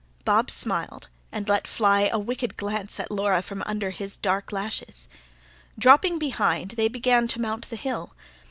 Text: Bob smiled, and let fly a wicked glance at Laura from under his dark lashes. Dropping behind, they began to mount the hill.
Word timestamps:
Bob 0.25 0.49
smiled, 0.49 1.09
and 1.31 1.47
let 1.47 1.67
fly 1.67 2.09
a 2.11 2.17
wicked 2.17 2.57
glance 2.57 2.99
at 2.99 3.11
Laura 3.11 3.39
from 3.39 3.61
under 3.67 3.91
his 3.91 4.15
dark 4.15 4.51
lashes. 4.51 5.07
Dropping 5.77 6.17
behind, 6.17 6.71
they 6.71 6.87
began 6.87 7.27
to 7.27 7.39
mount 7.39 7.69
the 7.69 7.75
hill. 7.75 8.15